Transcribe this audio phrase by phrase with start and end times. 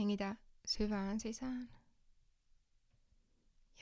[0.00, 1.68] Hengitä syvään sisään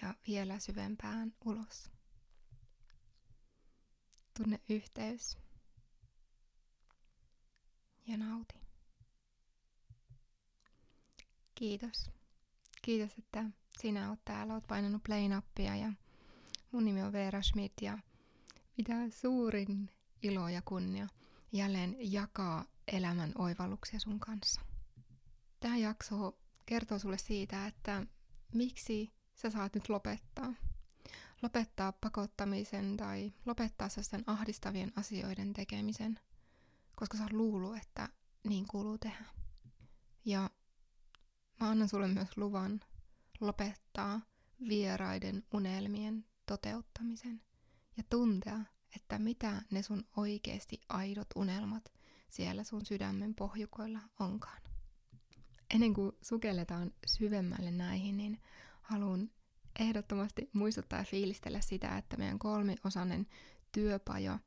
[0.03, 1.91] ja vielä syvempään ulos.
[4.37, 5.39] Tunne yhteys
[8.07, 8.55] ja nauti.
[11.55, 12.11] Kiitos.
[12.83, 13.45] Kiitos, että
[13.81, 15.93] sinä oot täällä, oot painanut play-nappia ja
[16.73, 17.99] mun nimi on Veera Schmidt ja
[18.77, 19.91] mitä suurin
[20.23, 21.09] ilo ja kunnia
[21.53, 24.68] jälleen jakaa elämän oivalluksia sun kanssa.
[25.61, 28.07] Tämä jakso kertoo sulle siitä, että
[28.55, 30.55] miksi sä saat nyt lopettaa.
[31.43, 36.21] Lopettaa pakottamisen tai lopettaa sen ahdistavien asioiden tekemisen,
[36.97, 38.09] koska sä oot luullut, että
[38.49, 39.25] niin kuuluu tehdä.
[40.25, 40.51] Ja
[41.61, 42.81] mä annan sulle myös luvan
[43.41, 44.21] lopettaa
[44.69, 47.43] vieraiden unelmien toteuttamisen
[47.97, 48.61] ja tuntea,
[48.97, 51.93] että mitä ne sun oikeasti aidot unelmat
[52.31, 54.68] siellä sun sydämen pohjukoilla onkaan.
[55.75, 58.41] Ennen kuin sukelletaan syvemmälle näihin, niin
[58.83, 59.31] haluan
[59.79, 63.27] ehdottomasti muistuttaa ja fiilistellä sitä, että meidän kolmiosainen
[63.73, 64.39] työpajo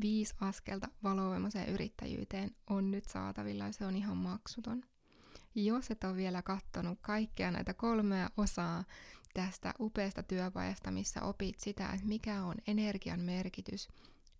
[0.00, 4.82] viisi askelta valovoimaiseen yrittäjyyteen on nyt saatavilla ja se on ihan maksuton.
[5.54, 8.84] Jos et ole vielä katsonut kaikkea näitä kolmea osaa
[9.34, 13.88] tästä upeasta työpajasta, missä opit sitä, että mikä on energian merkitys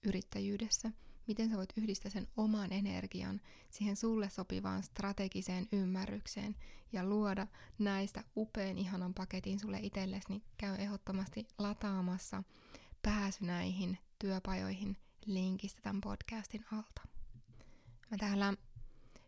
[0.06, 0.93] yrittäjyydessä,
[1.29, 3.41] miten sä voit yhdistää sen oman energian
[3.71, 6.57] siihen sulle sopivaan strategiseen ymmärrykseen
[6.93, 7.47] ja luoda
[7.79, 12.43] näistä upean ihanan paketin sulle itsellesi, niin käy ehdottomasti lataamassa
[13.03, 17.03] pääsy näihin työpajoihin linkistä tämän podcastin alta.
[18.11, 18.55] Mä täällä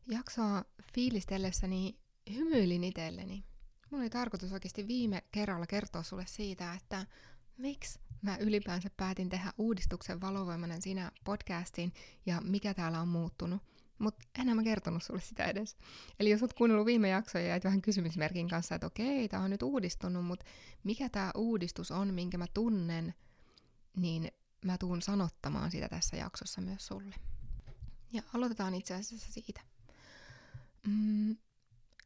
[0.06, 1.98] jaksoa fiilistellessäni
[2.34, 3.44] hymyilin itselleni.
[3.90, 7.06] Mulla oli tarkoitus oikeasti viime kerralla kertoa sulle siitä, että
[7.56, 11.92] miksi mä ylipäänsä päätin tehdä uudistuksen valovoimainen sinä podcastiin
[12.26, 13.62] ja mikä täällä on muuttunut.
[13.98, 15.76] Mutta enää mä kertonut sulle sitä edes.
[16.20, 19.62] Eli jos oot kuunnellut viime jaksoja ja vähän kysymysmerkin kanssa, että okei, tää on nyt
[19.62, 20.46] uudistunut, mutta
[20.84, 23.14] mikä tämä uudistus on, minkä mä tunnen,
[23.96, 24.30] niin
[24.64, 27.14] mä tuun sanottamaan sitä tässä jaksossa myös sulle.
[28.12, 29.60] Ja aloitetaan itse asiassa siitä.
[30.86, 31.36] Mm,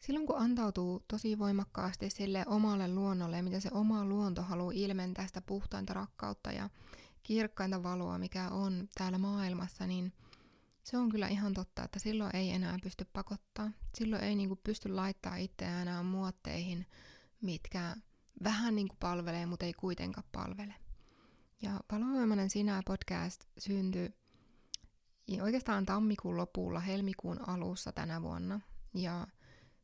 [0.06, 5.41] silloin kun antautuu tosi voimakkaasti sille omalle luonnolle, mitä se oma luonto haluaa ilmentää sitä
[5.41, 6.70] puhtainta rakkautta ja
[7.22, 10.12] kirkkainta valoa, mikä on täällä maailmassa, niin
[10.82, 13.70] se on kyllä ihan totta, että silloin ei enää pysty pakottaa.
[13.94, 16.87] Silloin ei niinku pysty laittaa itseään enää muotteihin,
[17.41, 17.97] mitkä
[18.44, 20.75] vähän niinku palvelee, mutta ei kuitenkaan palvele.
[21.62, 24.14] Ja Valovoimainen sinä podcast syntyi
[25.43, 28.60] oikeastaan tammikuun lopulla, helmikuun alussa tänä vuonna.
[28.94, 29.26] Ja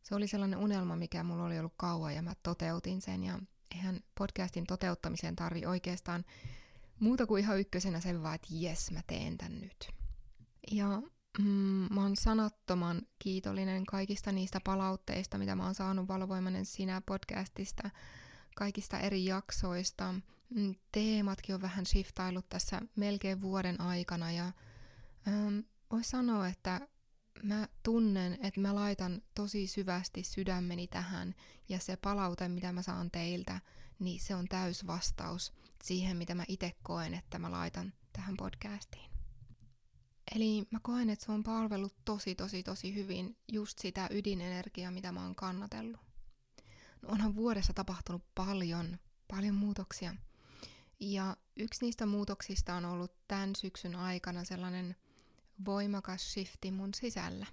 [0.02, 3.24] se oli sellainen unelma, mikä mulla oli ollut kauan ja mä toteutin sen.
[3.24, 3.38] Ja
[3.74, 6.24] eihän podcastin toteuttamiseen tarvi oikeastaan
[7.00, 9.90] muuta kuin ihan ykkösenä sen vaan, että jes, mä teen tän nyt.
[10.70, 11.02] Ja
[11.38, 17.90] mm, mä oon sanattoman kiitollinen kaikista niistä palautteista, mitä mä oon saanut Valovoimainen sinä podcastista,
[18.56, 20.14] kaikista eri jaksoista.
[20.54, 24.52] Mm, teematkin on vähän shiftailut tässä melkein vuoden aikana ja
[25.28, 25.58] ähm,
[25.90, 26.88] voisi sanoa, että
[27.42, 31.34] mä tunnen, että mä laitan tosi syvästi sydämeni tähän
[31.68, 33.60] ja se palaute, mitä mä saan teiltä,
[33.98, 35.52] niin se on täys vastaus
[35.84, 39.10] siihen, mitä mä itse koen, että mä laitan tähän podcastiin.
[40.36, 45.12] Eli mä koen, että se on palvellut tosi, tosi, tosi hyvin just sitä ydinenergiaa, mitä
[45.12, 46.00] mä oon kannatellut.
[47.02, 48.98] No onhan vuodessa tapahtunut paljon,
[49.28, 50.14] paljon muutoksia.
[51.00, 54.96] Ja yksi niistä muutoksista on ollut tämän syksyn aikana sellainen
[55.64, 57.46] voimakas shifti mun sisällä.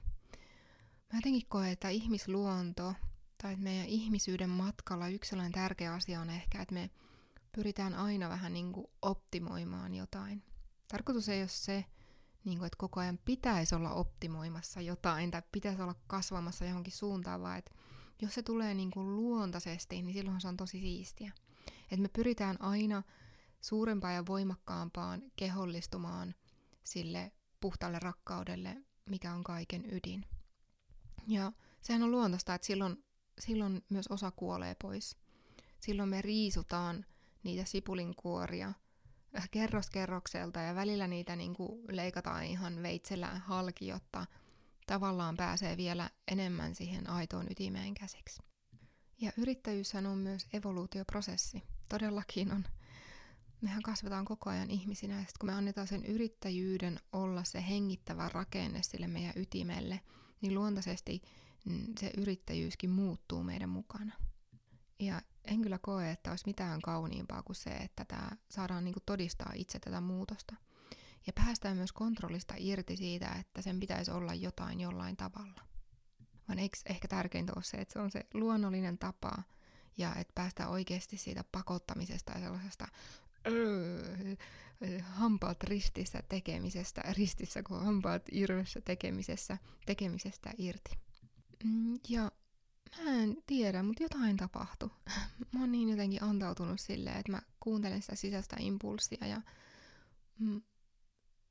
[1.13, 2.94] Mä jotenkin koen, että ihmisluonto
[3.41, 6.90] tai että meidän ihmisyyden matkalla yksi sellainen tärkeä asia on ehkä, että me
[7.51, 10.44] pyritään aina vähän niin kuin optimoimaan jotain.
[10.88, 11.85] Tarkoitus ei ole se,
[12.44, 17.41] niin kuin, että koko ajan pitäisi olla optimoimassa jotain tai pitäisi olla kasvamassa johonkin suuntaan,
[17.41, 17.72] vaan että
[18.22, 21.31] jos se tulee niin kuin luontaisesti, niin silloin se on tosi siistiä.
[21.84, 23.03] Että me pyritään aina
[23.62, 26.35] suurempaan ja voimakkaampaan kehollistumaan
[26.84, 28.78] sille puhtaalle rakkaudelle,
[29.09, 30.25] mikä on kaiken ydin.
[31.28, 31.51] Ja
[31.81, 33.03] sehän on luontaista, että silloin,
[33.39, 35.18] silloin myös osa kuolee pois.
[35.80, 37.06] Silloin me riisutaan
[37.44, 38.74] niitä sipulinkuoria
[39.38, 44.25] äh, kerros kerrokselta ja välillä niitä niin kuin leikataan ihan veitsellä halki, jotta
[44.88, 48.44] tavallaan pääsee vielä enemmän siihen aitoon ytimeen käsiksi.
[49.21, 51.63] Ja yrittäjyyshän on myös evoluutioprosessi.
[51.89, 52.65] Todellakin on
[53.62, 58.30] mehän kasvetaan koko ajan ihmisinä, ja sitten kun me annetaan sen yrittäjyyden olla se hengittävä
[58.30, 60.00] rakenne sille meidän ytimelle,
[60.42, 61.21] niin luontaisesti
[61.65, 64.13] mm, se yrittäjyyskin muuttuu meidän mukana.
[65.00, 69.51] Ja en kyllä koe, että olisi mitään kauniimpaa kuin se, että tämä saadaan niinku todistaa
[69.56, 70.56] itse tätä muutosta.
[71.27, 75.62] Ja päästään myös kontrollista irti siitä, että sen pitäisi olla jotain jollain tavalla.
[76.48, 79.44] vaan eikö ehkä tärkeintä ole se, että se on se luonnollinen tapa
[79.98, 82.88] ja että päästään oikeasti siitä pakottamisesta ja sellaisesta
[85.01, 90.97] hampaat ristissä tekemisestä, ristissä kun hampaat irvessä tekemisessä, tekemisestä irti.
[91.63, 92.31] Mm, ja
[93.03, 94.89] mä en tiedä, mutta jotain tapahtui.
[95.53, 99.41] Mä oon niin jotenkin antautunut silleen, että mä kuuntelen sitä sisäistä impulssia ja
[100.39, 100.61] mm,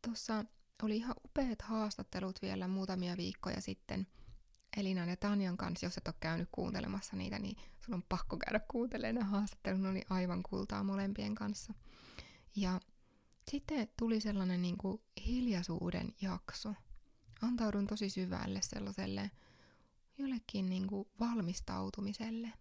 [0.03, 0.45] tuossa
[0.83, 4.07] oli ihan upeat haastattelut vielä muutamia viikkoja sitten
[4.77, 5.87] Elinan ja Tanjan kanssa.
[5.87, 7.57] Jos et ole käynyt kuuntelemassa niitä, niin
[7.87, 9.81] sun on pakko käydä kuuntelemaan ne haastattelut.
[9.81, 11.75] Ne oli aivan kultaa molempien kanssa.
[12.57, 12.81] Ja
[13.51, 16.75] sitten tuli sellainen niin kuin hiljaisuuden jakso.
[17.43, 19.31] Antaudun tosi syvälle sellaiselle
[20.19, 22.53] jollekin niin kuin valmistautumiselle.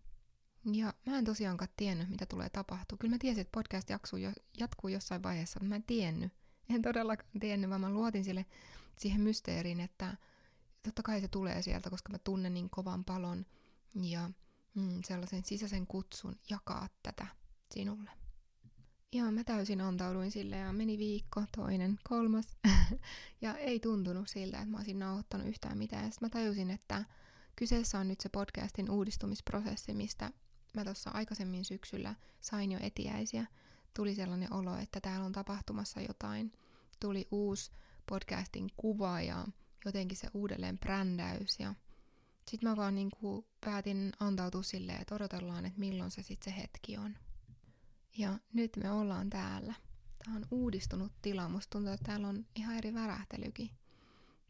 [0.74, 2.98] Ja mä en tosiaankaan tiennyt, mitä tulee tapahtua.
[2.98, 3.90] Kyllä mä tiesin, että podcast
[4.58, 6.34] jatkuu jossain vaiheessa, mutta mä en tiennyt,
[6.70, 8.46] en todellakaan tiennyt, vaan mä luotin sille
[8.98, 10.18] siihen mysteeriin, että
[10.84, 13.46] totta kai se tulee sieltä, koska mä tunnen niin kovan palon
[14.02, 14.30] ja
[14.76, 17.28] mm, sellaisen sisäisen kutsun jakaa tätä
[17.74, 18.10] sinulle.
[19.14, 22.58] Ja mä täysin antauduin sille ja meni viikko, toinen, kolmas.
[23.42, 26.06] ja ei tuntunut siltä, että mä olisin nauhoittanut yhtään mitään.
[26.06, 27.06] Ja sitten mä tajusin, että
[27.56, 30.32] kyseessä on nyt se podcastin uudistumisprosessi, mistä
[30.74, 33.46] mä tuossa aikaisemmin syksyllä sain jo etiäisiä
[33.96, 36.52] tuli sellainen olo, että täällä on tapahtumassa jotain.
[37.00, 37.72] Tuli uusi
[38.10, 39.48] podcastin kuva ja
[39.86, 41.76] jotenkin se uudelleen brändäys ja
[42.50, 46.62] sitten mä vaan niin kuin päätin antautua silleen, että odotellaan, että milloin se sitten se
[46.62, 47.18] hetki on.
[48.18, 49.74] Ja nyt me ollaan täällä.
[50.26, 51.50] Tämä on uudistunut tila.
[51.50, 53.70] Musta tuntuu, että täällä on ihan eri värähtelykin.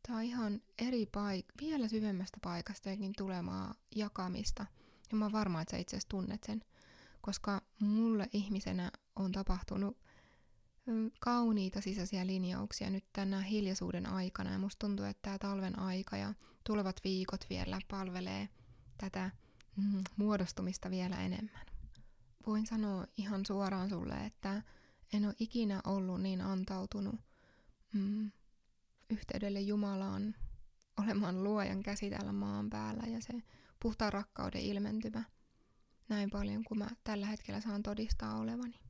[0.08, 4.66] Tämä on ihan eri paik- vielä syvemmästä paikasta jokin tulemaa jakamista.
[5.12, 6.62] Ja mä oon varma, että sä itse asiassa tunnet sen
[7.26, 9.98] koska mulle ihmisenä on tapahtunut
[11.20, 16.34] kauniita sisäisiä linjauksia nyt tänä hiljaisuuden aikana ja musta tuntuu, että tämä talven aika ja
[16.64, 18.50] tulevat viikot vielä palvelee
[18.98, 19.32] tätä
[19.76, 21.66] mm, muodostumista vielä enemmän.
[22.48, 24.62] Voin sanoa ihan suoraan sulle, että
[25.14, 27.16] en ole ikinä ollut niin antautunut
[27.94, 28.32] mm,
[29.10, 30.36] yhteydelle Jumalaan
[31.00, 33.34] olemaan luojan käsi täällä maan päällä ja se
[33.80, 35.24] puhtaan rakkauden ilmentymä–
[36.10, 38.85] näin paljon kuin mä tällä hetkellä saan todistaa olevani.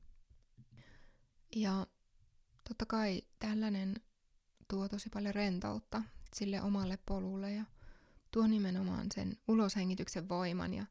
[1.56, 1.88] Ja
[2.68, 3.96] totta kai tällainen
[4.68, 6.04] tuo tosi paljon rentoutta
[6.36, 7.64] sille omalle polulle ja
[8.32, 10.86] tuo nimenomaan sen uloshengityksen voiman ja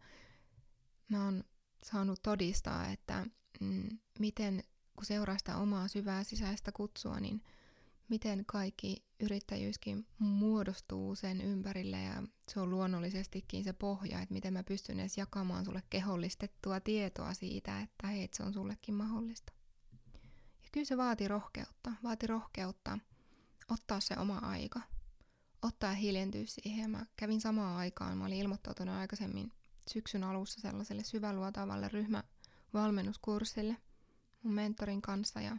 [1.09, 1.45] mä oon
[1.83, 3.27] saanut todistaa, että
[3.61, 4.65] mm, miten
[4.97, 7.43] kun seuraa sitä omaa syvää sisäistä kutsua, niin
[8.09, 14.63] miten kaikki yrittäjyyskin muodostuu sen ympärille ja se on luonnollisestikin se pohja, että miten mä
[14.63, 19.53] pystyn edes jakamaan sulle kehollistettua tietoa siitä, että hei, se on sullekin mahdollista.
[20.75, 22.99] Kyllä se vaati rohkeutta, vaati rohkeutta
[23.71, 24.81] ottaa se oma aika,
[25.63, 26.91] ottaa ja hiljentyä siihen.
[26.91, 29.53] Mä kävin samaan aikaan, mä olin ilmoittautunut aikaisemmin
[29.91, 33.77] syksyn alussa sellaiselle syväluotaavalle ryhmävalmennuskurssille
[34.43, 35.41] mun mentorin kanssa.
[35.41, 35.57] Ja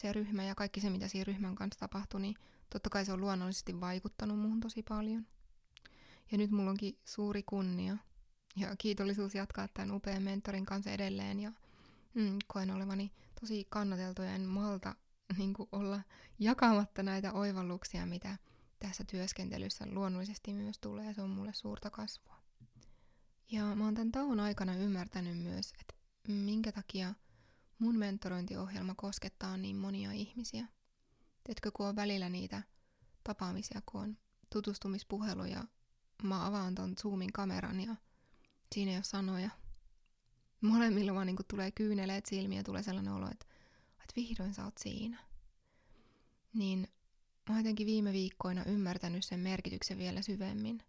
[0.00, 2.34] se ryhmä ja kaikki se, mitä siinä ryhmän kanssa tapahtui, niin
[2.70, 5.26] totta kai se on luonnollisesti vaikuttanut muuhun tosi paljon.
[6.30, 7.96] Ja nyt mulla onkin suuri kunnia
[8.56, 11.40] ja kiitollisuus jatkaa tämän upean mentorin kanssa edelleen.
[11.40, 11.52] Ja
[12.14, 14.94] mm, koen olevani tosi kannateltu ja en malta
[15.38, 16.00] niin olla
[16.38, 18.38] jakamatta näitä oivalluksia, mitä
[18.78, 22.36] tässä työskentelyssä luonnollisesti myös tulee ja se on mulle suurta kasvua.
[23.50, 25.94] Ja mä oon tämän tauon aikana ymmärtänyt myös, että
[26.28, 27.14] minkä takia
[27.78, 30.66] mun mentorointiohjelma koskettaa niin monia ihmisiä.
[31.44, 32.62] Teetkö, kun on välillä niitä
[33.24, 34.18] tapaamisia, kun on
[34.52, 35.64] tutustumispuheluja,
[36.22, 37.96] mä avaan ton Zoomin kameran ja
[38.74, 39.50] siinä ei ole sanoja.
[40.62, 43.46] Molemmilla vaan niin tulee kyyneleet silmiä ja tulee sellainen olo, että,
[43.90, 45.18] että vihdoin sä oot siinä.
[46.54, 46.88] Niin
[47.48, 50.82] mä oon jotenkin viime viikkoina ymmärtänyt sen merkityksen vielä syvemmin.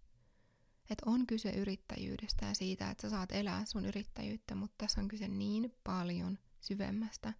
[0.89, 5.07] Että on kyse yrittäjyydestä ja siitä, että sä saat elää sun yrittäjyyttä, mutta tässä on
[5.07, 7.33] kyse niin paljon syvemmästä,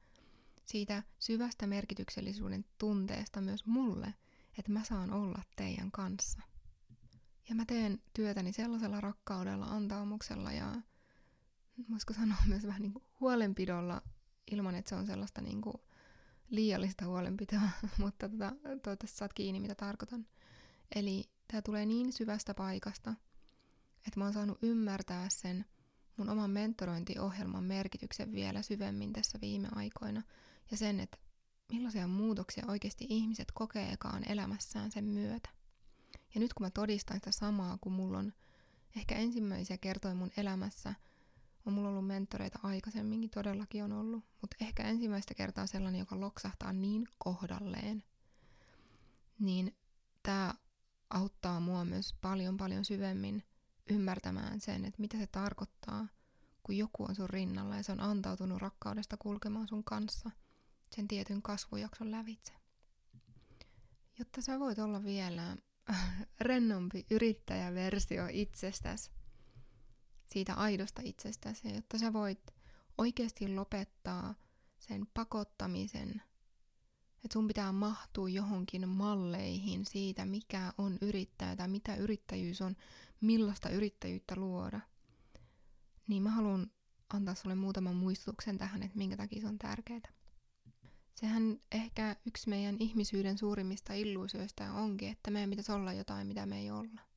[0.66, 4.14] siitä syvästä merkityksellisyyden tunteesta myös mulle,
[4.58, 6.42] että mä saan olla teidän kanssa.
[7.50, 10.76] Ja mä teen työtäni sellaisella rakkaudella, antaumuksella ja
[11.92, 14.02] voisiko sanoa myös vähän niin kuin huolenpidolla
[14.52, 15.76] ilman, että se on sellaista niin kuin
[16.50, 18.54] liiallista huolenpitoa, mutta tota,
[18.84, 20.28] toivottavasti saat kiinni, mitä tarkoitan.
[20.96, 23.14] Eli tämä tulee niin syvästä paikasta,
[24.08, 25.66] että mä oon saanut ymmärtää sen
[26.18, 30.22] mun oman mentorointiohjelman merkityksen vielä syvemmin tässä viime aikoina
[30.72, 31.18] ja sen, että
[31.72, 35.50] millaisia muutoksia oikeasti ihmiset kokeekaan elämässään sen myötä.
[36.36, 38.34] Ja nyt kun mä todistan sitä samaa, kun mulla on
[38.96, 40.94] ehkä ensimmäisiä kertoja mun elämässä,
[41.66, 46.74] on mulla ollut mentoreita aikaisemminkin, todellakin on ollut, mutta ehkä ensimmäistä kertaa sellainen, joka loksahtaa
[46.74, 48.04] niin kohdalleen,
[49.40, 49.76] niin
[50.24, 50.54] tämä
[51.10, 53.44] auttaa mua myös paljon paljon syvemmin
[53.90, 56.08] ymmärtämään sen, että mitä se tarkoittaa,
[56.64, 60.32] kun joku on sun rinnalla ja se on antautunut rakkaudesta kulkemaan sun kanssa
[60.96, 62.54] sen tietyn kasvujakson lävitse.
[64.20, 65.58] Jotta sä voit olla vielä
[66.42, 69.12] rennompi yrittäjäversio itsestäsi,
[70.34, 72.52] siitä aidosta itsestäsi, jotta sä voit
[72.98, 74.36] oikeasti lopettaa
[74.80, 76.22] sen pakottamisen,
[77.26, 82.76] että sun pitää mahtua johonkin malleihin siitä, mikä on yrittäjä tai mitä yrittäjyys on,
[83.22, 84.80] millaista yrittäjyyttä luoda.
[86.08, 86.72] Niin mä haluan
[87.14, 90.14] antaa sulle muutaman muistutuksen tähän, että minkä takia se on tärkeää.
[91.16, 96.60] Sehän ehkä yksi meidän ihmisyyden suurimmista illuusioista onkin, että meidän pitäisi olla jotain, mitä me
[96.60, 97.13] ei olla.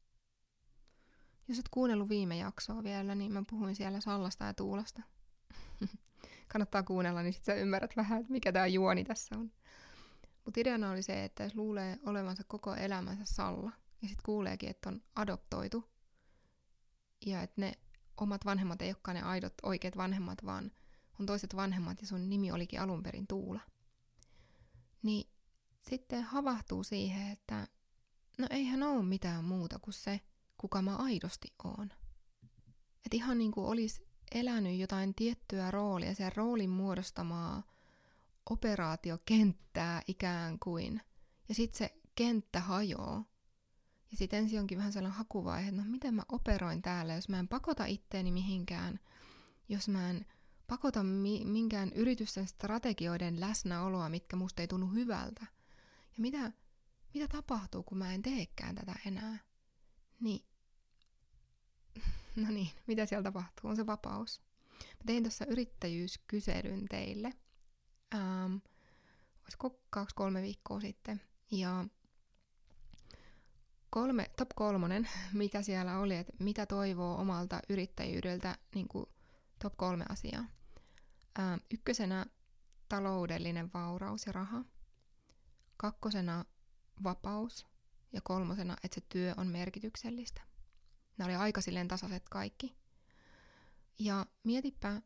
[1.48, 5.02] Jos et kuunnellut viime jaksoa vielä, niin mä puhuin siellä Sallasta ja Tuulasta.
[6.52, 9.52] Kannattaa kuunnella, niin sitten sä ymmärrät vähän, että mikä tämä juoni tässä on.
[10.44, 13.72] Mutta ideana oli se, että jos luulee olevansa koko elämänsä Salla,
[14.02, 15.84] ja sitten kuuleekin, että on adoptoitu,
[17.26, 17.72] ja että ne
[18.16, 20.72] omat vanhemmat ei olekaan ne aidot oikeat vanhemmat, vaan
[21.20, 23.60] on toiset vanhemmat, ja sun nimi olikin alun perin Tuula.
[25.02, 25.30] Niin
[25.80, 27.68] sitten havahtuu siihen, että
[28.38, 30.20] no eihän ole mitään muuta kuin se,
[30.66, 31.90] kuka mä aidosti oon.
[33.04, 37.62] Että ihan niin kuin olisi elänyt jotain tiettyä roolia, sen roolin muodostamaa
[38.50, 41.00] operaatiokenttää ikään kuin.
[41.48, 43.24] Ja sitten se kenttä hajoaa.
[44.10, 47.38] Ja sitten ensin onkin vähän sellainen hakuvaihe, että no miten mä operoin täällä, jos mä
[47.38, 49.00] en pakota itteeni mihinkään,
[49.68, 50.26] jos mä en
[50.66, 55.46] pakota mi- minkään yritysten strategioiden läsnäoloa, mitkä musta ei tunnu hyvältä.
[56.16, 56.52] Ja mitä,
[57.14, 59.38] mitä tapahtuu, kun mä en teekään tätä enää?
[60.20, 60.44] Niin
[62.46, 63.70] No niin, mitä siellä tapahtuu?
[63.70, 64.40] On se vapaus.
[64.80, 67.32] Mä tein tuossa yrittäjyyskyselyn teille.
[68.14, 68.56] Ähm,
[69.42, 71.20] olisiko kaksi-kolme viikkoa sitten.
[71.50, 71.84] Ja
[73.90, 79.06] kolme, top kolmonen, mikä siellä oli, että mitä toivoo omalta yrittäjyydeltä, niin kuin
[79.62, 80.44] top kolme asiaa.
[81.38, 82.26] Ähm, ykkösenä
[82.88, 84.64] taloudellinen vauraus ja raha.
[85.76, 86.44] Kakkosena
[87.04, 87.66] vapaus.
[88.12, 90.55] Ja kolmosena, että se työ on merkityksellistä.
[91.18, 92.76] Nämä oli aika silleen tasaiset kaikki.
[93.98, 95.02] Ja mietipä,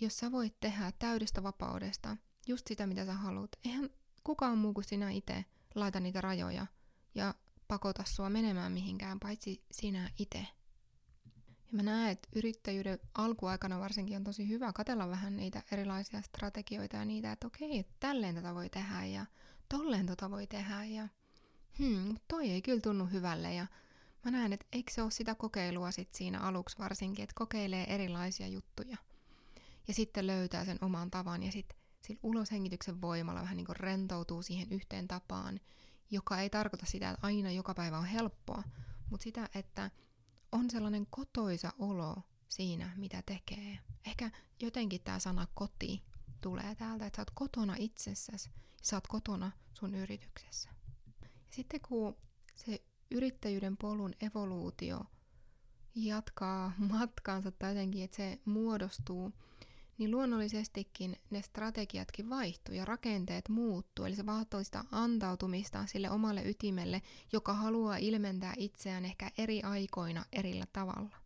[0.00, 2.16] jos sä voit tehdä täydestä vapaudesta
[2.46, 3.50] just sitä, mitä sä haluat.
[3.64, 3.90] Eihän
[4.24, 5.44] kukaan muu kuin sinä itse
[5.74, 6.66] laita niitä rajoja
[7.14, 7.34] ja
[7.68, 10.46] pakota sua menemään mihinkään, paitsi sinä itse.
[11.66, 16.96] Ja mä näen, että yrittäjyyden alkuaikana varsinkin on tosi hyvä katella vähän niitä erilaisia strategioita
[16.96, 19.26] ja niitä, että okei, tälleen tätä voi tehdä ja
[19.68, 21.08] tolleen tota voi tehdä ja
[21.78, 23.66] hmm, toi ei kyllä tunnu hyvälle ja
[24.24, 28.48] mä näen, että eikö se ole sitä kokeilua sit siinä aluksi varsinkin, että kokeilee erilaisia
[28.48, 28.96] juttuja.
[29.88, 34.42] Ja sitten löytää sen oman tavan ja sitten sillä uloshengityksen voimalla vähän niin kuin rentoutuu
[34.42, 35.60] siihen yhteen tapaan,
[36.10, 38.62] joka ei tarkoita sitä, että aina joka päivä on helppoa,
[39.10, 39.90] mutta sitä, että
[40.52, 43.78] on sellainen kotoisa olo siinä, mitä tekee.
[44.06, 46.02] Ehkä jotenkin tämä sana koti
[46.40, 50.70] tulee täältä, että sä oot kotona itsessäsi ja sä oot kotona sun yrityksessä.
[51.22, 52.16] Ja sitten kun
[52.56, 55.00] se yrittäjyyden polun evoluutio
[55.94, 59.32] jatkaa matkaansa tai jotenkin, että se muodostuu,
[59.98, 64.04] niin luonnollisestikin ne strategiatkin vaihtuu ja rakenteet muuttuu.
[64.04, 70.24] Eli se vaatii sitä antautumista sille omalle ytimelle, joka haluaa ilmentää itseään ehkä eri aikoina
[70.32, 71.16] erillä tavalla.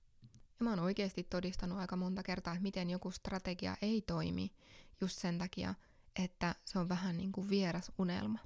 [0.60, 4.52] Ja mä oon oikeasti todistanut aika monta kertaa, että miten joku strategia ei toimi
[5.00, 5.74] just sen takia,
[6.22, 8.38] että se on vähän niin kuin vieras unelma.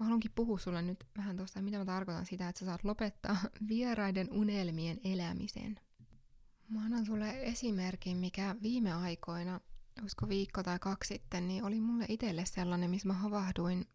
[0.00, 3.36] Mä haluankin puhua sulle nyt vähän tuosta, mitä mä tarkoitan sitä, että sä saat lopettaa
[3.68, 5.80] vieraiden unelmien elämisen.
[6.68, 9.60] Mä annan sulle esimerkin, mikä viime aikoina,
[10.00, 13.86] olisiko viikko tai kaksi sitten, niin oli mulle itselle sellainen, missä mä havahduin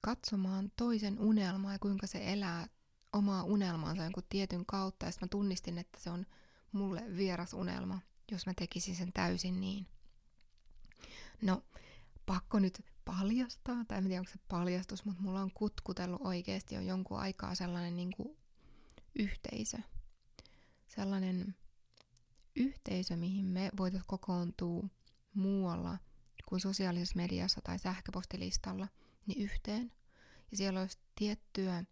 [0.00, 2.68] katsomaan toisen unelmaa ja kuinka se elää
[3.12, 5.06] omaa unelmaansa jonkun tietyn kautta.
[5.06, 6.26] Ja mä tunnistin, että se on
[6.72, 8.00] mulle vieras unelma,
[8.32, 9.86] jos mä tekisin sen täysin niin.
[11.42, 11.62] No,
[12.26, 16.80] pakko nyt paljastaa, tai en tiedä onko se paljastus, mutta mulla on kutkutellut oikeasti jo
[16.80, 18.36] jonkun aikaa sellainen niin kuin
[19.18, 19.78] yhteisö.
[20.88, 21.54] Sellainen
[22.56, 24.88] yhteisö, mihin me voitaisiin kokoontua
[25.34, 25.98] muualla
[26.48, 28.88] kuin sosiaalisessa mediassa tai sähköpostilistalla,
[29.26, 29.92] niin yhteen.
[30.50, 31.84] Ja siellä olisi tiettyä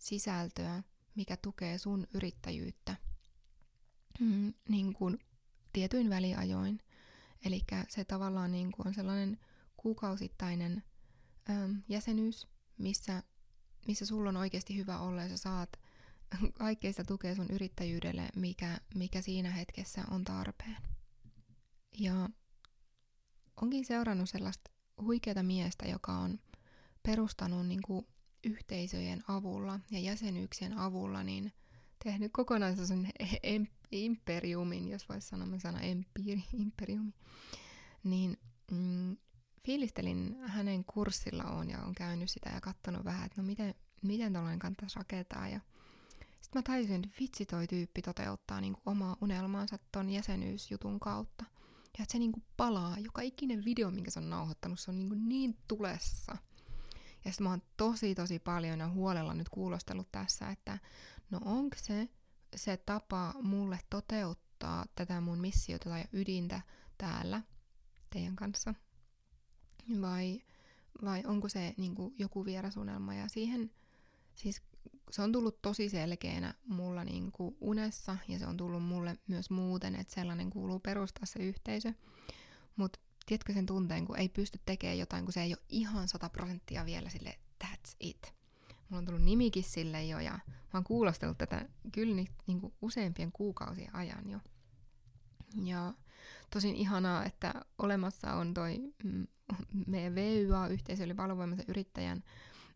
[0.00, 0.82] sisältöä,
[1.14, 2.96] mikä tukee sun yrittäjyyttä
[4.20, 5.18] mm, niin kuin
[5.72, 6.78] tietyin väliajoin.
[7.44, 9.38] Eli se tavallaan niin kuin on sellainen
[9.82, 10.82] kuukausittainen
[11.50, 12.46] äm, jäsenyys,
[12.78, 13.22] missä,
[13.86, 15.80] missä sulla on oikeasti hyvä olla ja sä saat
[16.52, 20.76] kaikkeista tukea sun yrittäjyydelle, mikä, mikä siinä hetkessä on tarpeen.
[21.98, 22.28] Ja
[23.62, 24.70] onkin seurannut sellaista
[25.02, 26.38] huikeata miestä, joka on
[27.02, 28.06] perustanut niin kuin
[28.44, 31.52] yhteisöjen avulla ja jäsenyyksien avulla niin
[32.04, 33.12] tehnyt kokonaisen
[33.92, 37.12] imperiumin, jos voisi sanoa sana empiiri, imperiumi,
[38.04, 38.36] niin
[38.70, 39.16] mm,
[39.66, 44.32] fiilistelin hänen kurssilla on ja on käynyt sitä ja katsonut vähän, että no miten, miten
[44.32, 45.60] tuollainen kannattaisi rakentaa ja
[46.40, 51.44] sitten mä tajusin, että vitsi toi tyyppi toteuttaa niinku omaa unelmaansa ton jäsenyysjutun kautta.
[51.98, 52.98] Ja että se niinku palaa.
[52.98, 56.36] Joka ikinen video, minkä se on nauhoittanut, se on niinku niin tulessa.
[57.24, 60.78] Ja sitten mä oon tosi tosi paljon ja huolella nyt kuulostellut tässä, että
[61.30, 62.08] no onko se
[62.56, 66.60] se tapa mulle toteuttaa tätä mun missiota tai ydintä
[66.98, 67.42] täällä
[68.10, 68.74] teidän kanssa?
[70.00, 70.42] Vai,
[71.04, 73.14] vai onko se niinku joku vierasunelma?
[73.14, 73.70] Ja siihen
[74.34, 74.62] siis
[75.10, 79.50] se on tullut tosi selkeänä mulla niin kuin unessa ja se on tullut mulle myös
[79.50, 81.92] muuten, että sellainen kuuluu perustaa se yhteisö.
[82.76, 86.28] Mutta tiedätkö sen tunteen, kun ei pysty tekemään jotain, kun se ei ole ihan sata
[86.28, 88.34] prosenttia vielä sille that's it.
[88.88, 92.72] Mulla on tullut nimikin sille jo ja mä oon kuulostellut tätä kyllä niin, niin kuin
[92.82, 94.38] useampien kuukausien ajan jo.
[95.64, 95.94] Ja
[96.50, 99.26] tosin ihanaa, että olemassa on toi mm,
[99.86, 102.22] meidän VYA-yhteisö, eli valovoimaisen yrittäjän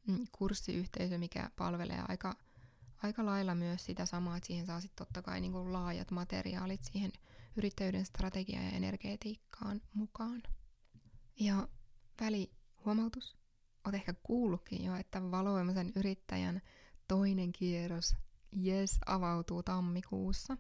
[0.07, 2.37] Mm, kurssiyhteisö, mikä palvelee aika,
[3.03, 6.83] aika lailla myös sitä samaa, että siihen saa sitten totta kai niin kuin laajat materiaalit
[6.83, 7.13] siihen
[7.57, 10.43] yrittäjyyden strategiaan ja energetiikkaan mukaan.
[11.41, 11.69] Ja
[12.21, 13.37] välihuomautus.
[13.85, 16.63] Olet ehkä kuullutkin jo, että valovoimaisen yrittäjän
[17.09, 18.15] toinen kierros
[18.67, 20.57] yes, avautuu tammikuussa.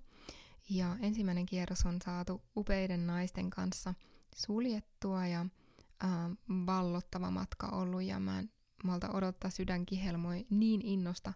[0.71, 3.94] Ja ensimmäinen kierros on saatu upeiden naisten kanssa
[4.35, 5.40] suljettua ja
[6.04, 6.11] äh,
[6.49, 8.50] vallottava matka ollut ja mä en
[8.85, 11.33] malta odottaa sydän kihelmoi niin innosta,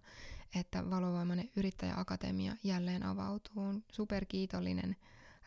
[0.55, 3.63] että valovoimainen yrittäjäakatemia jälleen avautuu.
[3.63, 4.97] On superkiitollinen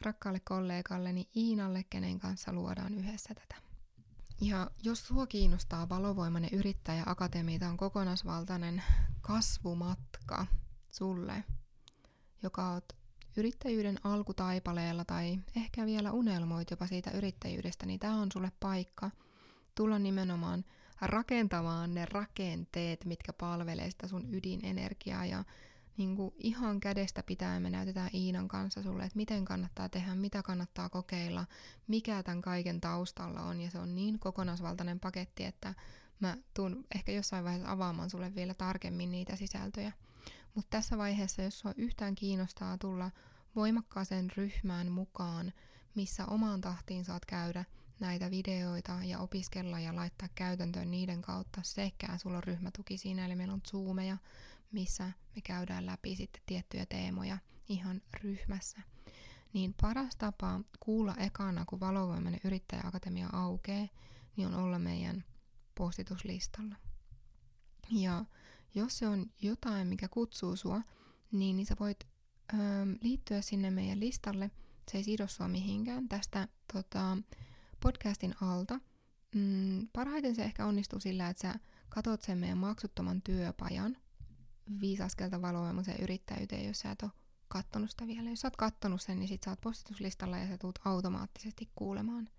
[0.02, 3.56] rakkaalle kollegalleni Iinalle, kenen kanssa luodaan yhdessä tätä.
[4.42, 8.84] Ja jos sua kiinnostaa valovoimainen yrittäjäakatemia, tämä on kokonaisvaltainen
[9.22, 10.48] kasvumatka
[10.92, 11.44] sulle,
[12.44, 12.82] joka on
[13.38, 19.12] yrittäjyyden alkutaipaleella tai ehkä vielä unelmoit jopa siitä yrittäjyydestä, niin tämä on sulle paikka
[19.76, 20.66] tulla nimenomaan–
[21.02, 25.44] rakentamaan ne rakenteet, mitkä palvelee sitä sun ydinenergiaa ja
[25.98, 30.44] niin kuin ihan kädestä pitää me näytetään Iinan kanssa sulle, että miten kannattaa tehdä, mitä
[30.44, 31.46] kannattaa kokeilla,
[31.88, 35.74] mikä tämän kaiken taustalla on ja se on niin kokonaisvaltainen paketti, että
[36.20, 39.92] mä tuun ehkä jossain vaiheessa avaamaan sulle vielä tarkemmin niitä sisältöjä.
[40.56, 43.12] Mutta tässä vaiheessa, jos sua yhtään kiinnostaa tulla
[43.56, 45.54] voimakkaaseen ryhmään mukaan,
[45.96, 47.66] missä omaan tahtiin saat käydä–
[48.02, 53.36] näitä videoita ja opiskella ja laittaa käytäntöön niiden kautta sekä sulla on ryhmätuki siinä, eli
[53.36, 54.18] meillä on zoomeja,
[54.72, 57.38] missä me käydään läpi sitten tiettyjä teemoja
[57.70, 58.82] ihan ryhmässä.
[59.54, 63.88] Niin paras tapa kuulla ekana, kun valovoimainen yrittäjäakatemia aukeaa,
[64.36, 65.24] niin on olla meidän
[65.76, 66.76] postituslistalla.
[67.92, 68.26] Ja
[68.76, 70.82] jos se on jotain, mikä kutsuu sua,
[71.32, 72.08] niin, niin sä voit
[73.02, 74.52] liittyä sinne meidän listalle.
[74.92, 76.10] Se ei sido sua mihinkään.
[76.10, 77.18] Tästä tota,
[77.80, 78.80] podcastin alta.
[79.36, 81.60] Mm, parhaiten se ehkä onnistuu sillä, että sä
[81.90, 83.98] katot sen meidän maksuttoman työpajan
[84.82, 87.12] viisi askelta valovoimaiseen yrittäjyyteen, jos sä et ole
[87.48, 88.30] kattonut sitä vielä.
[88.30, 92.30] Jos sä oot kattonut sen, niin sit sä oot postituslistalla ja sä tuut automaattisesti kuulemaan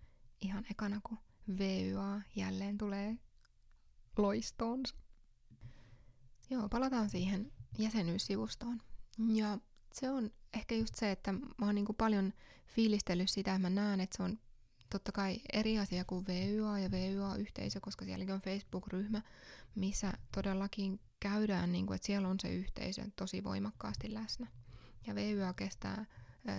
[0.41, 1.19] ihan ekana, kun
[1.59, 3.17] VYA jälleen tulee
[4.17, 4.95] loistoonsa.
[6.51, 8.83] Joo, palataan siihen jäsenyyssivustoon.
[9.35, 9.59] Ja
[10.01, 12.33] se on ehkä just se, että mä oon niinku paljon
[12.67, 14.39] fiilistellyt sitä, että mä näen, että se on
[14.91, 19.23] totta kai eri asia kuin VYA ja VYA-yhteisö, koska sielläkin on Facebook-ryhmä,
[19.75, 24.47] missä todellakin käydään, niin kuin, että siellä on se yhteisö tosi voimakkaasti läsnä.
[25.07, 26.07] Ja VYA kestää,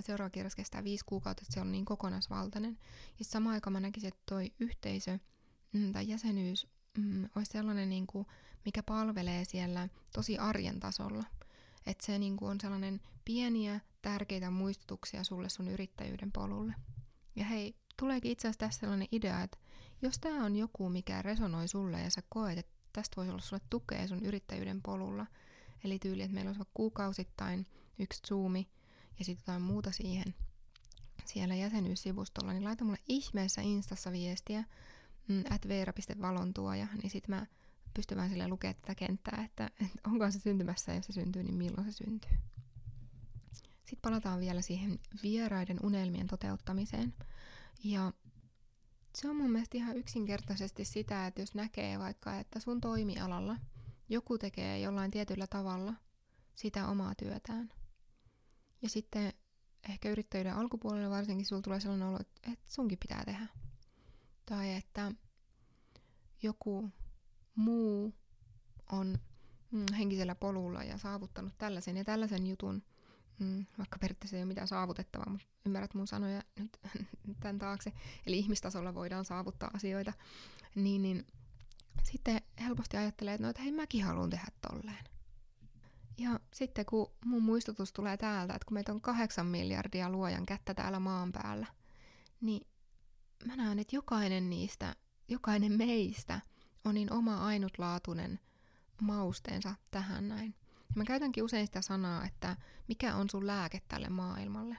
[0.01, 2.79] seuraava kierros kestää viisi kuukautta, että se on niin kokonaisvaltainen.
[3.19, 5.19] Ja samaan aikaan mä näkisin, että toi yhteisö
[5.73, 6.67] mm, tai jäsenyys
[6.97, 8.25] mm, olisi sellainen, niin kuin,
[8.65, 11.23] mikä palvelee siellä tosi arjen tasolla.
[11.85, 16.73] Että se niin kuin, on sellainen pieniä, tärkeitä muistutuksia sulle sun yrittäjyyden polulle.
[17.35, 19.57] Ja hei, tuleekin itse asiassa tässä sellainen idea, että
[20.01, 23.61] jos tämä on joku, mikä resonoi sulle ja sä koet, että tästä voisi olla sulle
[23.69, 25.25] tukea sun yrittäjyyden polulla,
[25.83, 27.67] eli tyyli, että meillä olisi kuukausittain
[27.99, 28.69] yksi Zoomi
[29.19, 30.35] ja sitten jotain muuta siihen
[31.25, 34.63] siellä jäsenyyssivustolla, niin laita mulle ihmeessä Instassa viestiä
[35.27, 37.45] mm, at veera.valontuoja, niin sitten mä
[37.93, 41.43] pystyn vaan sille lukemaan tätä kenttää, että, että onko se syntymässä ja jos se syntyy,
[41.43, 42.31] niin milloin se syntyy.
[43.53, 47.13] Sitten palataan vielä siihen vieraiden unelmien toteuttamiseen.
[47.83, 48.13] Ja
[49.15, 53.57] se on mun mielestä ihan yksinkertaisesti sitä, että jos näkee vaikka, että sun toimialalla
[54.09, 55.93] joku tekee jollain tietyllä tavalla
[56.55, 57.69] sitä omaa työtään.
[58.81, 59.33] Ja sitten
[59.89, 63.47] ehkä yrittäjyyden alkupuolella varsinkin sulla tulee sellainen olo, että sunkin pitää tehdä.
[64.45, 65.11] Tai että
[66.43, 66.89] joku
[67.55, 68.13] muu
[68.91, 69.19] on
[69.71, 72.83] mm, henkisellä polulla ja saavuttanut tällaisen ja tällaisen jutun,
[73.39, 76.79] mm, vaikka periaatteessa ei ole mitään saavutettavaa, mutta ymmärrät mun sanoja nyt
[77.41, 77.93] tämän taakse,
[78.25, 80.13] eli ihmistasolla voidaan saavuttaa asioita,
[80.75, 81.27] niin, niin
[82.03, 85.05] sitten helposti ajattelee, että no, että hei mäkin haluan tehdä tolleen.
[86.17, 90.73] Ja sitten kun mun muistutus tulee täältä, että kun meitä on kahdeksan miljardia luojan kättä
[90.73, 91.67] täällä maan päällä,
[92.41, 92.67] niin
[93.45, 94.95] mä näen, että jokainen niistä,
[95.27, 96.41] jokainen meistä
[96.85, 98.39] on niin oma ainutlaatuinen
[99.01, 100.55] mausteensa tähän näin.
[100.77, 104.77] Ja mä käytänkin usein sitä sanaa, että mikä on sun lääke tälle maailmalle.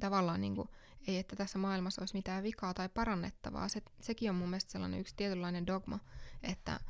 [0.00, 0.68] Tavallaan niin kuin,
[1.06, 3.68] ei, että tässä maailmassa olisi mitään vikaa tai parannettavaa.
[3.68, 5.98] Se, sekin on mun mielestä sellainen yksi tietynlainen dogma,
[6.42, 6.80] että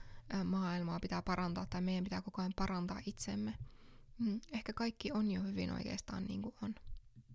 [0.44, 3.54] maailmaa pitää parantaa tai meidän pitää koko ajan parantaa itsemme.
[4.18, 6.74] Mm, ehkä kaikki on jo hyvin oikeastaan niin kuin on.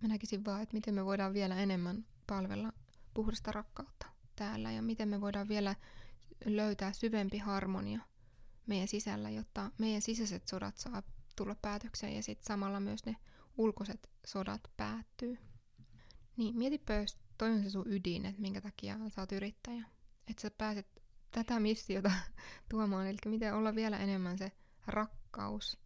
[0.02, 2.72] Mä näkisin vaan, että miten me voidaan vielä enemmän palvella
[3.14, 5.74] puhdasta rakkautta täällä ja miten me voidaan vielä
[6.44, 8.00] löytää syvempi harmonia
[8.66, 11.02] meidän sisällä, jotta meidän sisäiset sodat saa
[11.36, 13.16] tulla päätökseen ja sitten samalla myös ne
[13.56, 15.38] ulkoiset sodat päättyy.
[16.36, 19.84] Niin mietipä, jos toi on se sun ydin, että minkä takia sä oot yrittäjä.
[20.26, 22.10] Että sä pääset tätä missiota
[22.70, 24.52] tuomaan, eli miten olla vielä enemmän se
[24.86, 25.78] rakkaus.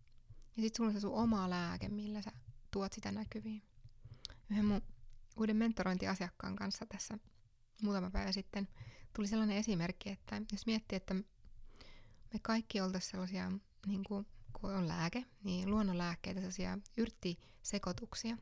[0.56, 2.32] Ja sitten sulla on se sun oma lääke, millä sä
[2.70, 3.62] tuot sitä näkyviin.
[4.50, 4.82] Yhden mun
[5.36, 7.18] uuden mentorointiasiakkaan kanssa tässä
[7.82, 8.68] muutama päivä sitten
[9.18, 13.52] tuli sellainen esimerkki, että jos miettii, että me kaikki oltaisiin sellaisia,
[13.86, 18.36] niin kuin, kun on lääke, niin luonnonlääkkeitä, sellaisia yrttisekoituksia,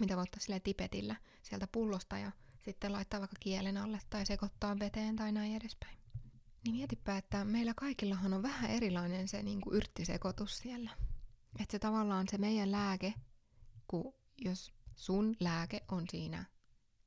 [0.00, 2.32] mitä voi ottaa sille tipetillä sieltä pullosta ja
[2.64, 5.98] sitten laittaa vaikka kielen alle tai sekoittaa veteen tai näin edespäin.
[6.64, 10.90] Niin mietipä, että meillä kaikillahan on vähän erilainen se niin kuin yrttisekoitus siellä.
[11.60, 13.14] Että se tavallaan se meidän lääke,
[13.88, 16.44] kun jos sun lääke on siinä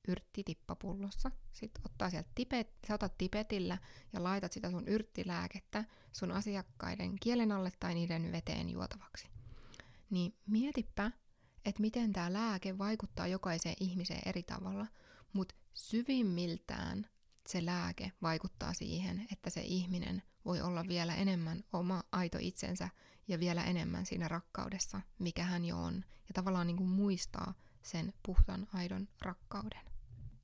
[0.07, 3.77] yrttitippapullossa, sit ottaa sieltä tipet, sä otat tipetillä
[4.13, 9.27] ja laitat sitä sun yrttilääkettä sun asiakkaiden kielen alle tai niiden veteen juotavaksi.
[10.09, 11.11] Niin mietipä,
[11.65, 14.87] että miten tämä lääke vaikuttaa jokaiseen ihmiseen eri tavalla,
[15.33, 17.07] mutta syvimmiltään
[17.47, 22.89] se lääke vaikuttaa siihen, että se ihminen voi olla vielä enemmän oma aito itsensä
[23.27, 25.95] ja vielä enemmän siinä rakkaudessa, mikä hän jo on.
[26.27, 29.92] Ja tavallaan niin kuin muistaa sen puhtaan aidon rakkauden.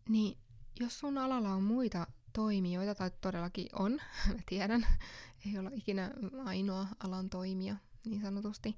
[0.10, 0.38] Niin
[0.80, 3.92] jos sun alalla on muita toimijoita, tai todellakin on,
[4.28, 4.88] mä tiedän,
[5.46, 6.12] ei olla ikinä
[6.46, 8.78] ainoa alan toimija niin sanotusti,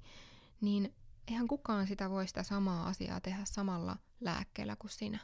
[0.60, 0.94] niin
[1.28, 5.18] eihän kukaan sitä voi sitä samaa asiaa tehdä samalla lääkkeellä kuin sinä.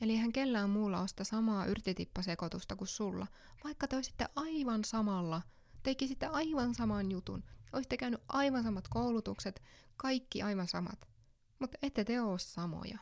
[0.00, 3.26] Eli eihän kellään muulla ole sitä samaa yrtitippasekoitusta kuin sulla,
[3.64, 5.42] vaikka te olisitte aivan samalla,
[5.82, 9.62] tekisitte aivan saman jutun, olisitte käynyt aivan samat koulutukset,
[9.96, 11.08] kaikki aivan samat.
[11.58, 12.98] Mutta ette te ole samoja,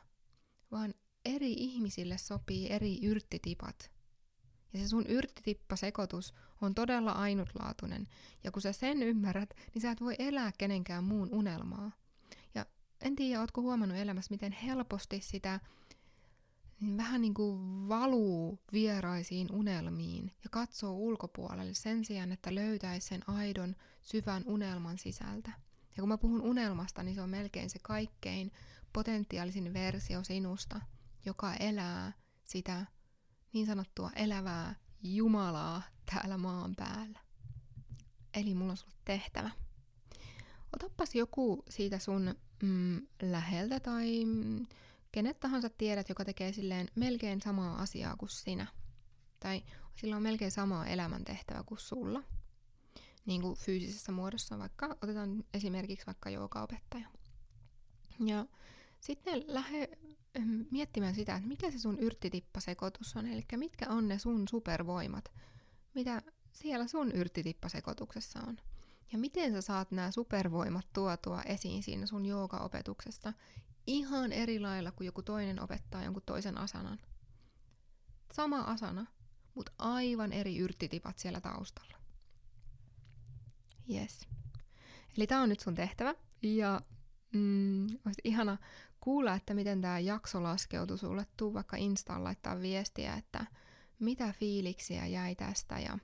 [0.70, 0.94] vaan
[1.34, 3.90] eri ihmisille sopii eri yrttitipat.
[4.72, 8.08] Ja se sun yrttitippasekoitus on todella ainutlaatuinen,
[8.44, 11.92] ja kun sä sen ymmärrät, niin sä et voi elää kenenkään muun unelmaa.
[12.54, 12.66] Ja
[13.00, 15.60] en tiedä, ootko huomannut elämässä, miten helposti sitä
[16.80, 23.28] niin vähän niin kuin valuu vieraisiin unelmiin ja katsoo ulkopuolelle sen sijaan, että löytäisi sen
[23.28, 25.50] aidon syvän unelman sisältä.
[25.96, 28.52] Ja kun mä puhun unelmasta, niin se on melkein se kaikkein
[28.92, 30.80] potentiaalisin versio sinusta,
[31.26, 32.12] joka elää
[32.44, 32.86] sitä
[33.52, 35.82] niin sanottua elävää Jumalaa
[36.14, 37.20] täällä maan päällä.
[38.34, 39.50] Eli mulla on sulle tehtävä.
[40.74, 44.66] Otappas joku siitä sun mm, läheltä tai mm,
[45.12, 48.66] kenet tahansa tiedät, joka tekee silleen melkein samaa asiaa kuin sinä.
[49.40, 49.62] Tai
[49.96, 52.22] sillä on melkein samaa elämäntehtävä kuin sulla.
[53.26, 56.30] Niin kuin fyysisessä muodossa, vaikka otetaan esimerkiksi vaikka
[56.62, 57.08] opettaja.
[58.26, 58.46] Ja
[59.00, 59.88] sitten lähde
[60.70, 65.32] miettimään sitä, että mikä se sun yrttitippasekoitus on, eli mitkä on ne sun supervoimat,
[65.94, 68.56] mitä siellä sun yrttitippasekoituksessa on.
[69.12, 73.32] Ja miten sä saat nämä supervoimat tuotua esiin siinä sun joogaopetuksesta
[73.86, 76.98] ihan eri lailla kuin joku toinen opettaa jonkun toisen asanan.
[78.32, 79.06] Sama asana,
[79.54, 81.98] mutta aivan eri yrttitipat siellä taustalla.
[83.90, 84.28] Yes.
[85.16, 86.14] Eli tämä on nyt sun tehtävä.
[86.42, 86.80] Ja
[87.34, 88.58] mm, olisi ihana
[89.00, 91.26] kuulla, että miten tämä jakso laskeutui sulle.
[91.36, 93.46] Tuu vaikka Instaan laittaa viestiä, että
[93.98, 95.78] mitä fiiliksiä jäi tästä.
[95.78, 95.98] Ja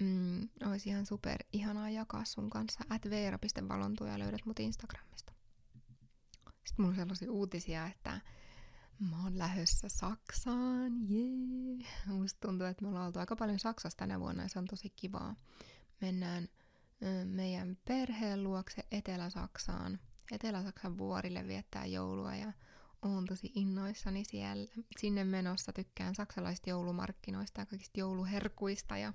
[0.00, 2.84] mm, olisi ihan super ihanaa jakaa sun kanssa.
[2.90, 5.32] At veera.valontuja löydät mut Instagramista.
[6.46, 8.20] Sitten mulla on sellaisia uutisia, että
[9.10, 11.86] mä oon lähdössä Saksaan, jee.
[12.06, 14.90] Musta tuntuu, että me ollaan oltu aika paljon Saksassa tänä vuonna ja se on tosi
[14.90, 15.36] kivaa.
[16.00, 16.48] Mennään
[17.24, 19.98] meidän perheen luokse Etelä-Saksaan,
[20.30, 22.52] Etelä-Saksan vuorille viettää joulua ja
[23.02, 25.72] oon tosi innoissani siellä, sinne menossa.
[25.72, 29.12] Tykkään saksalaisista joulumarkkinoista ja kaikista jouluherkuista ja,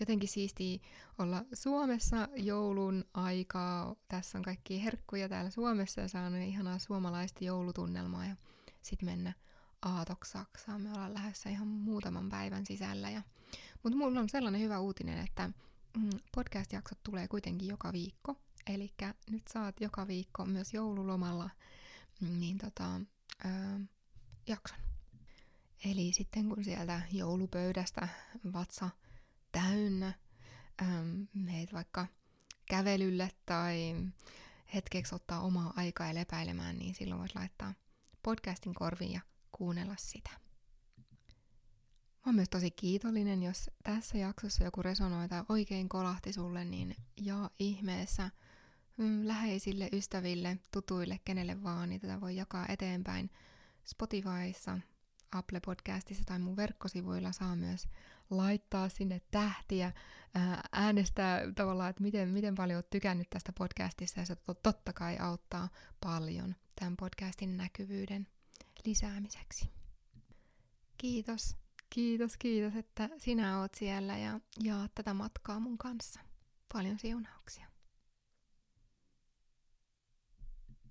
[0.00, 0.78] jotenkin siistiä
[1.18, 3.96] olla Suomessa joulun aikaa.
[4.08, 8.36] Tässä on kaikki herkkuja täällä Suomessa ja saanut ihanaa suomalaista joulutunnelmaa ja
[8.82, 9.32] sitten mennä
[9.82, 10.80] aatoksi Saksaan.
[10.80, 13.10] Me ollaan lähdössä ihan muutaman päivän sisällä.
[13.10, 13.22] Ja...
[13.82, 15.50] Mutta mulla on sellainen hyvä uutinen, että
[15.96, 18.36] mm, podcast-jaksot tulee kuitenkin joka viikko.
[18.74, 18.94] Eli
[19.30, 21.50] nyt saat joka viikko myös joululomalla
[22.20, 23.00] mm, niin tota,
[23.44, 23.48] ö,
[24.46, 24.78] jakson.
[25.84, 28.08] Eli sitten kun sieltä joulupöydästä
[28.52, 28.90] vatsa
[29.52, 30.12] täynnä
[30.82, 32.06] ähm, meet vaikka
[32.68, 33.94] kävelylle tai
[34.74, 37.74] hetkeksi ottaa omaa aikaa lepäilemään, niin silloin voit laittaa
[38.22, 39.20] podcastin korviin ja
[39.52, 40.30] kuunnella sitä.
[40.30, 46.96] Mä oon myös tosi kiitollinen, jos tässä jaksossa joku resonoi tai oikein kolahti sulle, niin
[47.16, 48.30] ja ihmeessä
[49.00, 53.30] mm, läheisille, ystäville, tutuille, kenelle vaan, niin tätä voi jakaa eteenpäin
[53.84, 54.78] Spotifyssa,
[55.32, 57.88] Apple Podcastissa tai mun verkkosivuilla saa myös
[58.30, 59.92] laittaa sinne tähtiä,
[60.72, 65.68] äänestää tavallaan, että miten, miten paljon olet tykännyt tästä podcastista ja se totta kai auttaa
[66.00, 68.28] paljon tämän podcastin näkyvyyden
[68.84, 69.70] lisäämiseksi.
[70.98, 71.56] Kiitos,
[71.90, 76.20] kiitos, kiitos, että sinä oot siellä ja jaat tätä matkaa mun kanssa.
[76.72, 77.69] Paljon siunauksia.